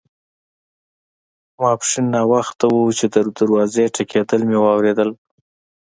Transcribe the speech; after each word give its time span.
ماپښین 1.59 2.05
ناوخته 2.13 2.65
وو 2.69 2.83
چې 2.97 3.05
د 3.13 3.15
دروازې 3.37 3.83
ټکېدل 3.95 4.41
مې 4.49 4.57
واوریدل. 4.61 5.09